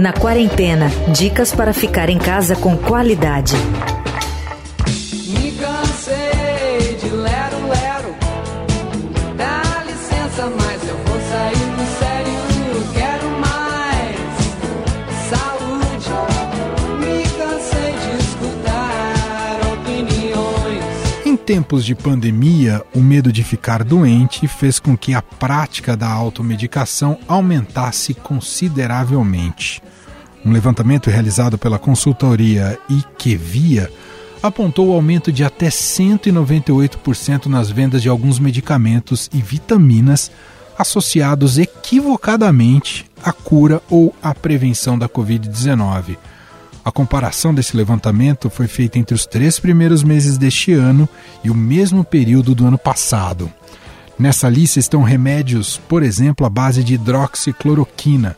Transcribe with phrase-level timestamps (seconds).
[0.00, 3.54] Na quarentena, dicas para ficar em casa com qualidade.
[21.52, 27.18] Tempos de pandemia, o medo de ficar doente fez com que a prática da automedicação
[27.26, 29.82] aumentasse consideravelmente.
[30.46, 33.90] Um levantamento realizado pela consultoria IQVIA
[34.40, 40.30] apontou o aumento de até 198% nas vendas de alguns medicamentos e vitaminas
[40.78, 46.16] associados equivocadamente à cura ou à prevenção da Covid-19.
[46.82, 51.08] A comparação desse levantamento foi feita entre os três primeiros meses deste ano
[51.44, 53.50] e o mesmo período do ano passado.
[54.18, 58.36] Nessa lista estão remédios, por exemplo, à base de hidroxicloroquina,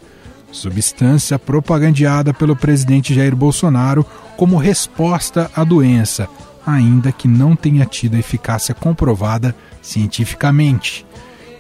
[0.51, 4.05] substância propagandeada pelo presidente Jair Bolsonaro
[4.37, 6.29] como resposta à doença,
[6.67, 11.07] ainda que não tenha tido eficácia comprovada cientificamente.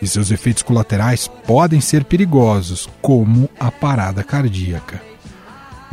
[0.00, 5.11] E seus efeitos colaterais podem ser perigosos, como a parada cardíaca.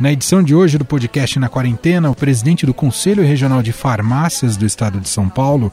[0.00, 4.56] Na edição de hoje do podcast Na Quarentena, o presidente do Conselho Regional de Farmácias
[4.56, 5.70] do Estado de São Paulo,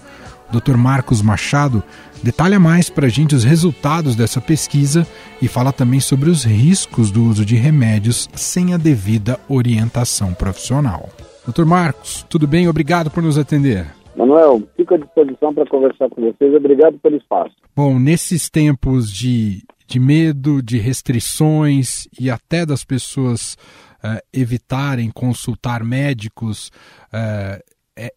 [0.51, 0.75] Dr.
[0.75, 1.81] Marcos Machado,
[2.21, 5.07] detalha mais para a gente os resultados dessa pesquisa
[5.41, 11.07] e fala também sobre os riscos do uso de remédios sem a devida orientação profissional.
[11.47, 11.63] Dr.
[11.63, 12.67] Marcos, tudo bem?
[12.67, 13.87] Obrigado por nos atender.
[14.13, 16.53] Manuel, fico à disposição para conversar com vocês.
[16.53, 17.55] Obrigado pelo espaço.
[17.73, 23.55] Bom, nesses tempos de, de medo, de restrições e até das pessoas
[24.07, 26.71] uh, evitarem consultar médicos,
[27.13, 27.61] uh,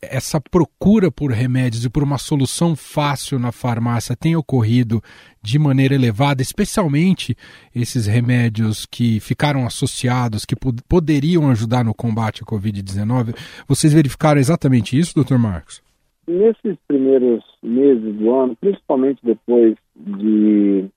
[0.02, 5.02] essa procura por remédios e por uma solução fácil na farmácia tem ocorrido
[5.42, 7.34] de maneira elevada, especialmente
[7.74, 10.54] esses remédios que ficaram associados, que
[10.86, 13.34] poderiam ajudar no combate à Covid-19.
[13.66, 15.82] Vocês verificaram exatamente isso, doutor Marcos?
[16.28, 20.90] Nesses primeiros meses do ano, principalmente depois de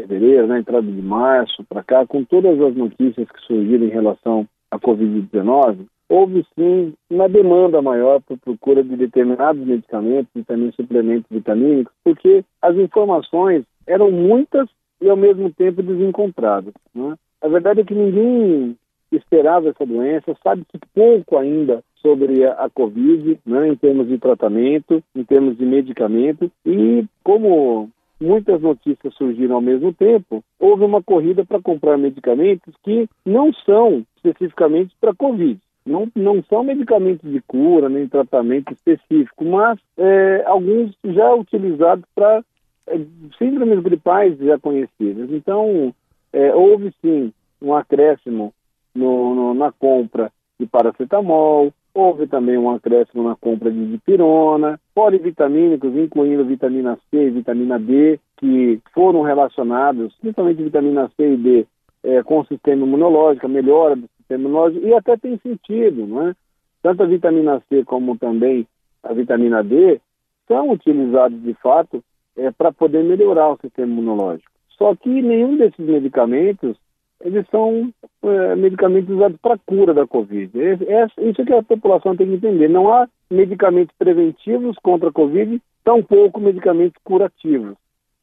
[0.00, 4.46] fevereiro, na entrada de março para cá, com todas as notícias que surgiram em relação
[4.70, 11.26] à Covid-19, houve sim uma demanda maior por procura de determinados medicamentos e também suplementos
[11.30, 14.68] vitamínicos, porque as informações eram muitas
[15.00, 16.72] e ao mesmo tempo desencontradas.
[16.94, 17.14] Né?
[17.42, 18.76] A verdade é que ninguém
[19.12, 25.02] esperava essa doença, sabe-se pouco ainda sobre a, a Covid, né, em termos de tratamento,
[25.14, 27.88] em termos de medicamento, e como
[28.20, 34.04] muitas notícias surgiram ao mesmo tempo, houve uma corrida para comprar medicamentos que não são
[34.16, 35.60] especificamente para Covid.
[35.84, 42.42] Não, não são medicamentos de cura, nem tratamento específico, mas é, alguns já utilizados para
[42.88, 42.98] é,
[43.38, 45.30] síndromes gripais já conhecidas.
[45.30, 45.94] Então,
[46.32, 47.32] é, houve sim
[47.62, 48.52] um acréscimo
[48.92, 55.96] no, no, na compra de paracetamol, Houve também um acréscimo na compra de dipirona, polivitamínicos,
[55.96, 61.66] incluindo vitamina C e vitamina D, que foram relacionados, principalmente vitamina C e D,
[62.04, 66.28] é, com o sistema imunológico, a melhora do sistema imunológico, e até tem sentido, não
[66.28, 66.34] é?
[66.82, 68.66] Tanto a vitamina C como também
[69.02, 69.98] a vitamina D
[70.46, 72.04] são utilizados de fato
[72.36, 74.52] é, para poder melhorar o sistema imunológico.
[74.76, 76.76] Só que nenhum desses medicamentos
[77.20, 77.90] eles são
[78.22, 80.50] é, medicamentos usados para cura da Covid.
[80.60, 82.68] É, isso que a população tem que entender.
[82.68, 87.74] Não há medicamentos preventivos contra a Covid, tampouco medicamentos curativos.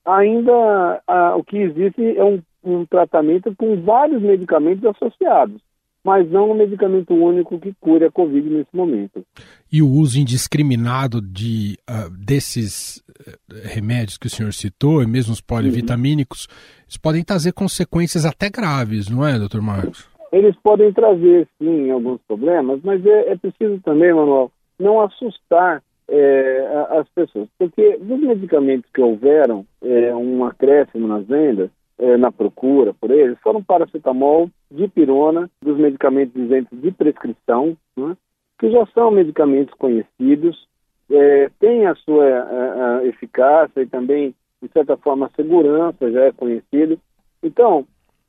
[0.06, 5.62] Ainda a, o que existe é um, um tratamento com vários medicamentos associados
[6.04, 9.24] mas não um medicamento único que cure a Covid nesse momento.
[9.72, 13.34] E o uso indiscriminado de, uh, desses uh,
[13.64, 16.84] remédios que o senhor citou, e mesmo os polivitamínicos, uhum.
[16.84, 20.10] eles podem trazer consequências até graves, não é, doutor Marcos?
[20.32, 26.86] Eles podem trazer, sim, alguns problemas, mas é, é preciso também, Manuel, não assustar é,
[27.00, 32.94] as pessoas, porque dos medicamentos que houveram é, um acréscimo nas vendas, é, na procura
[32.94, 38.18] por eles foram paracetamol, dipirona, dos medicamentos isentos de prescrição, né,
[38.60, 40.68] que já são medicamentos conhecidos,
[41.10, 46.26] é, têm a sua a, a eficácia e também, de certa forma, a segurança já
[46.26, 47.00] é conhecido.
[47.42, 47.86] Então,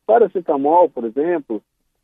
[0.06, 1.62] paracetamol, por exemplo,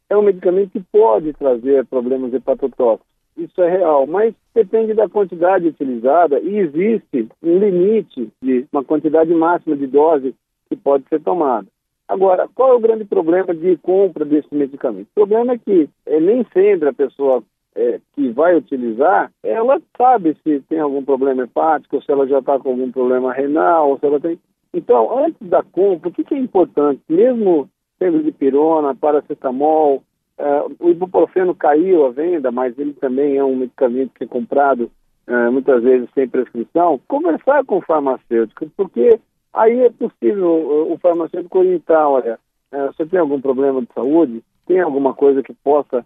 [0.08, 3.10] é um medicamento que pode trazer problemas hepatotóxicos.
[3.36, 9.32] Isso é real, mas depende da quantidade utilizada e existe um limite de uma quantidade
[9.32, 10.34] máxima de dose
[10.70, 11.66] que pode ser tomada.
[12.08, 15.08] Agora, qual é o grande problema de compra desse medicamento?
[15.10, 17.42] O problema é que é, nem sempre a pessoa
[17.74, 22.58] é, que vai utilizar, ela sabe se tem algum problema hepático, se ela já está
[22.58, 24.38] com algum problema renal, se ela tem.
[24.72, 27.68] Então, antes da compra, o que, que é importante, mesmo
[27.98, 30.02] teve de pirona, paracetamol,
[30.38, 34.90] uh, o ibuprofeno caiu a venda, mas ele também é um medicamento que é comprado
[35.28, 39.20] uh, muitas vezes sem prescrição, conversar com o farmacêutico, porque
[39.52, 42.38] aí é possível o, o farmacêutico orientar, olha,
[42.72, 44.42] uh, você tem algum problema de saúde?
[44.66, 46.04] Tem alguma coisa que possa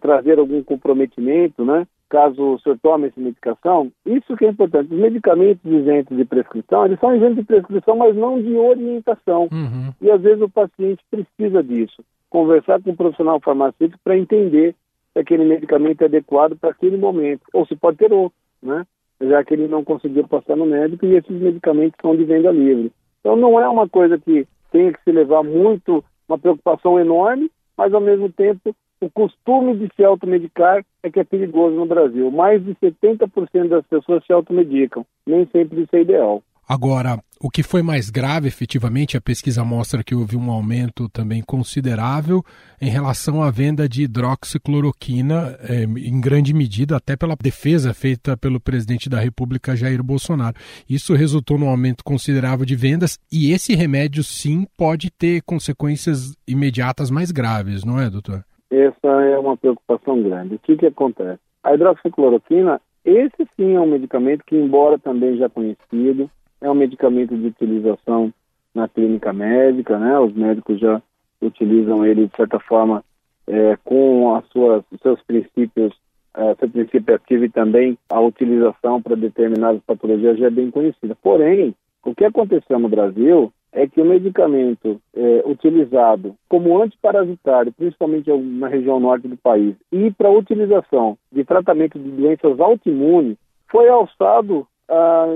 [0.00, 1.88] trazer algum comprometimento, né?
[2.08, 4.92] caso o senhor tome essa medicação, isso que é importante.
[4.92, 9.48] Os medicamentos isentos de prescrição, eles são isentos de prescrição, mas não de orientação.
[9.52, 9.92] Uhum.
[10.00, 12.04] E às vezes o paciente precisa disso.
[12.30, 14.74] Conversar com um profissional farmacêutico para entender
[15.12, 17.42] se aquele medicamento é adequado para aquele momento.
[17.52, 18.84] Ou se pode ter outro, né?
[19.20, 22.92] Já que ele não conseguiu passar no médico e esses medicamentos são de venda livre.
[23.20, 27.92] Então não é uma coisa que tenha que se levar muito, uma preocupação enorme, mas
[27.92, 32.30] ao mesmo tempo o costume de se automedicar é que é perigoso no Brasil.
[32.30, 35.04] Mais de 70% das pessoas se automedicam.
[35.26, 36.42] Nem sempre isso é ideal.
[36.68, 41.42] Agora, o que foi mais grave, efetivamente, a pesquisa mostra que houve um aumento também
[41.42, 42.42] considerável
[42.80, 48.58] em relação à venda de hidroxicloroquina, eh, em grande medida até pela defesa feita pelo
[48.58, 50.56] presidente da República, Jair Bolsonaro.
[50.88, 57.10] Isso resultou num aumento considerável de vendas e esse remédio, sim, pode ter consequências imediatas
[57.10, 58.44] mais graves, não é, doutor?
[58.70, 60.54] Essa é uma preocupação grande.
[60.54, 61.38] O que, que acontece?
[61.62, 66.30] A hidroxicloroquina, esse sim é um medicamento que, embora também já conhecido,
[66.60, 68.32] é um medicamento de utilização
[68.74, 70.18] na clínica médica, né?
[70.18, 71.02] Os médicos já
[71.40, 73.04] utilizam ele de certa forma
[73.46, 75.94] é, com as suas, seus princípios,
[76.34, 81.16] é, seu princípio ativo e também a utilização para determinadas patologias já é bem conhecida.
[81.22, 81.74] Porém,
[82.04, 88.68] o que aconteceu no Brasil é que o medicamento é, utilizado como antiparasitário, principalmente na
[88.68, 93.36] região norte do país, e para utilização de tratamento de doenças autoimunes,
[93.68, 95.26] foi alçado ah,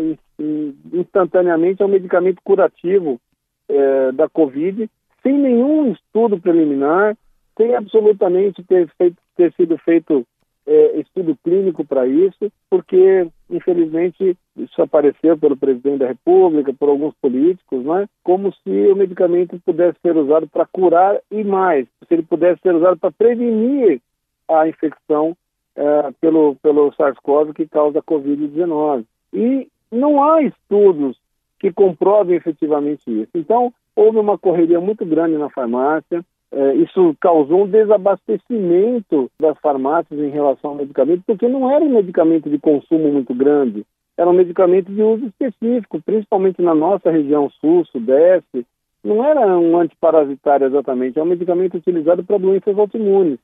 [0.92, 3.20] instantaneamente ao medicamento curativo
[3.68, 4.88] é, da Covid,
[5.22, 7.16] sem nenhum estudo preliminar,
[7.56, 10.26] sem absolutamente ter, feito, ter sido feito
[10.66, 17.14] é, estudo clínico para isso, porque, infelizmente, isso apareceu pelo presidente da República, por alguns
[17.20, 22.22] políticos, né, como se o medicamento pudesse ser usado para curar e mais, se ele
[22.22, 24.00] pudesse ser usado para prevenir
[24.48, 25.36] a infecção
[25.76, 29.04] é, pelo, pelo SARS-CoV que causa a Covid-19.
[29.32, 31.16] E não há estudos
[31.58, 33.30] que comprovem efetivamente isso.
[33.34, 40.18] Então, houve uma correria muito grande na farmácia, é, isso causou um desabastecimento das farmácias
[40.18, 43.84] em relação ao medicamento, porque não era um medicamento de consumo muito grande,
[44.16, 48.66] era um medicamento de uso específico, principalmente na nossa região sul, sudeste.
[49.02, 53.38] Não era um antiparasitário exatamente, é um medicamento utilizado para doenças autoimunes.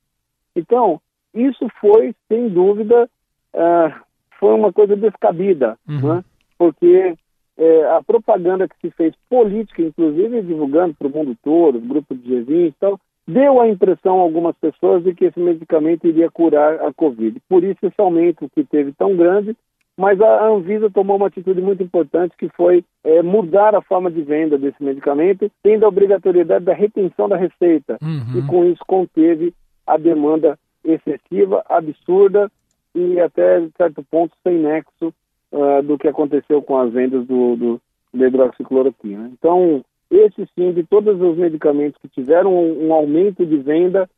[0.55, 1.01] Então,
[1.35, 3.09] isso foi, sem dúvida,
[3.55, 3.95] uh,
[4.39, 6.17] foi uma coisa descabida, uhum.
[6.17, 6.25] né?
[6.59, 7.15] Porque
[7.59, 12.29] é, a propaganda que se fez política, inclusive divulgando para o mundo todo, grupo de
[12.29, 16.81] G20 e tal, deu a impressão a algumas pessoas de que esse medicamento iria curar
[16.85, 17.41] a Covid.
[17.49, 19.57] Por isso esse aumento que teve tão grande,
[19.97, 24.21] mas a Anvisa tomou uma atitude muito importante que foi é, mudar a forma de
[24.23, 27.97] venda desse medicamento, tendo a obrigatoriedade da retenção da receita.
[28.03, 28.39] Uhum.
[28.39, 29.55] E com isso conteve
[29.87, 32.51] a demanda excessiva, absurda
[32.95, 35.13] e até certo ponto sem nexo
[35.57, 37.81] uh, do que aconteceu com as vendas do, do,
[38.15, 39.31] hidroxicloroquina.
[39.33, 44.09] Então, esse sim, de todos os medicamentos que tiveram um, um aumento de venda,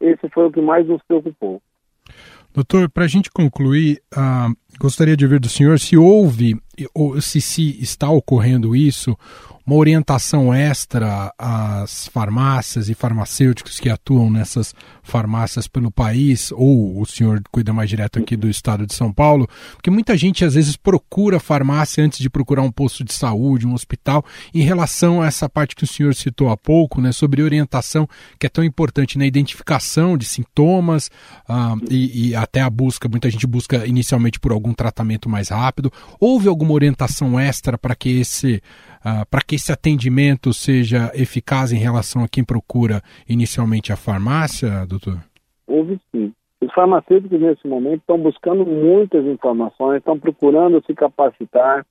[0.00, 1.60] esse foi o que mais nos preocupou.
[2.54, 6.56] Doutor, para a gente concluir, uh, gostaria de ouvir do senhor se houve,
[6.94, 9.16] ou se, se está ocorrendo isso,
[9.66, 17.06] uma orientação extra às farmácias e farmacêuticos que atuam nessas farmácias pelo país, ou o
[17.06, 20.76] senhor cuida mais direto aqui do estado de São Paulo, porque muita gente às vezes
[20.76, 25.48] procura farmácia antes de procurar um posto de saúde, um hospital, em relação a essa
[25.48, 29.26] parte que o senhor citou há pouco, né, sobre orientação, que é tão importante na
[29.26, 31.08] identificação de sintomas
[31.48, 35.90] uh, e, e até a busca, muita gente busca inicialmente por algum tratamento mais rápido.
[36.20, 38.62] Houve alguma orientação extra para que esse
[39.00, 44.86] uh, para que esse atendimento seja eficaz em relação a quem procura inicialmente a farmácia,
[44.86, 45.18] doutor?
[45.66, 46.32] Houve sim.
[46.60, 51.84] Os farmacêuticos, nesse momento, estão buscando muitas informações, estão procurando se capacitar,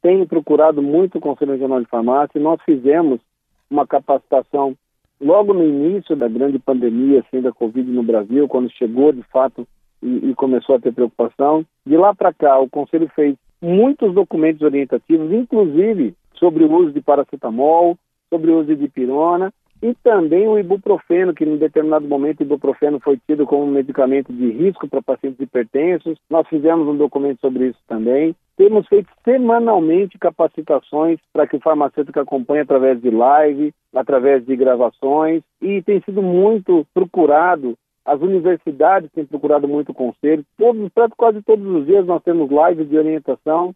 [0.00, 3.20] têm procurado muito o Conselho Regional de Farmácia, e nós fizemos
[3.68, 4.76] uma capacitação
[5.20, 9.66] logo no início da grande pandemia assim, da Covid no Brasil, quando chegou de fato
[10.02, 11.64] e, e começou a ter preocupação.
[11.86, 17.00] De lá para cá, o Conselho fez muitos documentos orientativos, inclusive sobre o uso de
[17.00, 17.96] paracetamol,
[18.28, 23.00] sobre o uso de pirona, e também o ibuprofeno, que em determinado momento o ibuprofeno
[23.00, 26.16] foi tido como um medicamento de risco para pacientes hipertensos.
[26.30, 28.34] Nós fizemos um documento sobre isso também.
[28.56, 35.42] Temos feito semanalmente capacitações para que o farmacêutico acompanhe através de live, através de gravações,
[35.60, 37.76] e tem sido muito procurado.
[38.04, 40.44] As universidades têm procurado muito conselho.
[40.58, 43.74] Todos, quase todos os dias nós temos lives de orientação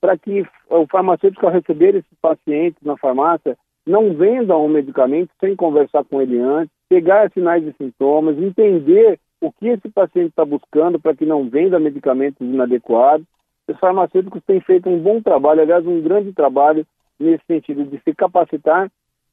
[0.00, 3.56] para que o farmacêutico, ao receber esses pacientes na farmácia,
[3.86, 9.52] não vendam o medicamento sem conversar com ele antes, pegar sinais e sintomas, entender o
[9.52, 13.26] que esse paciente está buscando para que não venda medicamentos inadequados.
[13.68, 16.86] Os farmacêuticos têm feito um bom trabalho, aliás, um grande trabalho
[17.18, 18.90] nesse sentido de se capacitar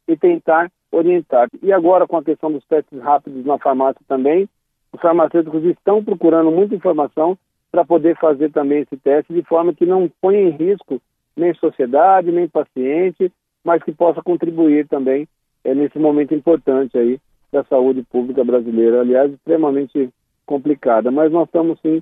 [0.07, 1.49] e tentar orientar.
[1.61, 4.47] E agora, com a questão dos testes rápidos na farmácia também,
[4.93, 7.37] os farmacêuticos estão procurando muita informação
[7.71, 11.01] para poder fazer também esse teste de forma que não ponha em risco
[11.35, 13.31] nem sociedade, nem paciente,
[13.63, 15.27] mas que possa contribuir também
[15.63, 17.19] é, nesse momento importante aí
[17.51, 20.09] da saúde pública brasileira, aliás, extremamente
[20.45, 21.11] complicada.
[21.11, 22.01] Mas nós estamos sim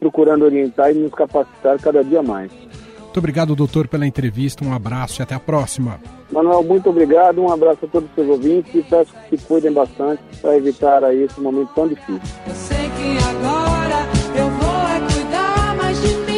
[0.00, 2.52] procurando orientar e nos capacitar cada dia mais.
[2.98, 4.64] Muito obrigado, doutor, pela entrevista.
[4.64, 6.00] Um abraço e até a próxima.
[6.32, 7.42] Manuel, muito obrigado.
[7.42, 11.04] Um abraço a todos os seus ouvintes e peço que se cuidem bastante para evitar
[11.04, 12.20] aí esse momento tão difícil.
[12.46, 16.32] Eu sei que agora eu vou é cuidar mais de mim.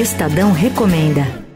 [0.00, 1.48] Estadão recomenda.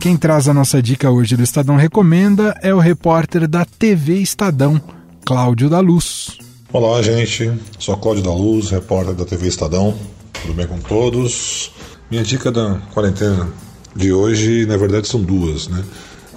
[0.00, 4.82] Quem traz a nossa dica hoje do Estadão Recomenda é o repórter da TV Estadão,
[5.24, 6.41] Cláudio da Luz.
[6.74, 7.52] Olá, gente.
[7.78, 9.94] Sou Cláudio da Luz, repórter da TV Estadão.
[10.40, 11.70] Tudo bem com todos?
[12.10, 13.46] Minha dica da quarentena
[13.94, 15.84] de hoje, na verdade, são duas, né?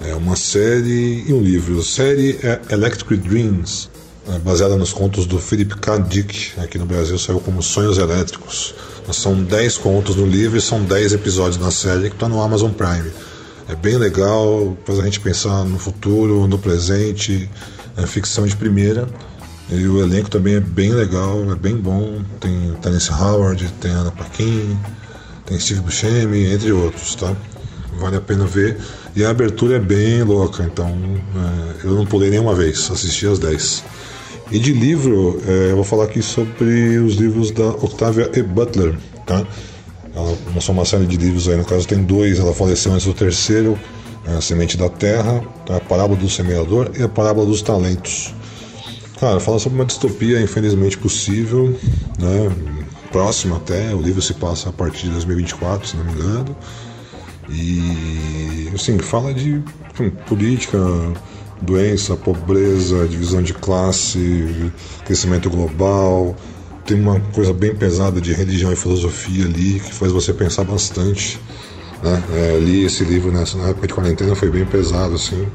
[0.02, 1.80] É uma série e um livro.
[1.80, 3.88] A série é Electric Dreams,
[4.28, 6.00] é baseada nos contos do Philip K.
[6.00, 6.60] Dick.
[6.60, 8.74] Aqui no Brasil saiu como Sonhos Elétricos.
[9.12, 12.72] São 10 contos no livro e são 10 episódios na série que está no Amazon
[12.72, 13.10] Prime.
[13.70, 17.48] É bem legal, faz a gente pensar no futuro, no presente,
[17.96, 19.08] é ficção de primeira.
[19.70, 22.20] E o elenco também é bem legal, é bem bom.
[22.40, 24.78] Tem Tennessee Howard, tem Ana Paquin,
[25.44, 27.34] tem Steve Buscemi, entre outros, tá?
[27.98, 28.78] Vale a pena ver.
[29.16, 33.38] E a abertura é bem louca, então é, eu não pulei nenhuma vez, assisti as
[33.38, 33.82] 10.
[34.52, 38.42] E de livro, é, eu vou falar aqui sobre os livros da Octavia E.
[38.42, 38.94] Butler,
[39.26, 39.44] tá?
[40.14, 43.14] Ela lançou uma série de livros aí, no caso tem dois, ela faleceu antes do
[43.14, 43.78] terceiro,
[44.26, 48.34] é A Semente da Terra, a Parábola do Semeador e a Parábola dos Talentos.
[49.18, 51.74] Cara, fala sobre uma distopia infelizmente possível,
[52.18, 52.52] né?
[53.10, 56.56] Próxima até, o livro se passa a partir de 2024, se não me engano.
[57.48, 59.62] E assim, fala de
[60.26, 60.78] política,
[61.62, 64.72] doença, pobreza, divisão de classe,
[65.04, 66.36] crescimento global.
[66.84, 71.40] Tem uma coisa bem pesada de religião e filosofia ali que faz você pensar bastante.
[72.02, 72.22] Né?
[72.34, 75.46] É, li esse livro nessa na época de quarentena, foi bem pesado assim.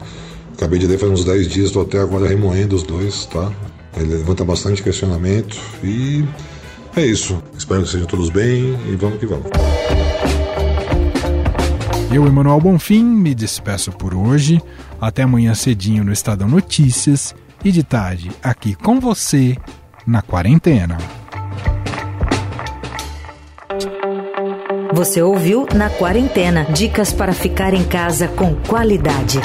[0.61, 3.51] Acabei de ler faz uns 10 dias, estou até agora remoendo os dois, tá?
[3.97, 6.23] Ele levanta bastante questionamento e
[6.95, 7.41] é isso.
[7.57, 9.47] Espero que sejam todos bem e vamos que vamos.
[12.13, 14.61] Eu, Emanuel Bonfim, me despeço por hoje.
[15.01, 17.33] Até amanhã cedinho no Estadão Notícias
[17.65, 19.57] e de tarde aqui com você
[20.05, 20.99] na quarentena.
[24.93, 29.39] Você ouviu Na Quarentena dicas para ficar em casa com qualidade.